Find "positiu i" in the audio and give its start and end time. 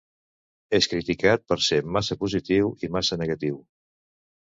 2.25-2.93